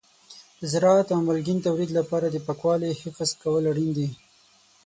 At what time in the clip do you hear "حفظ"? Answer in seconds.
3.01-3.29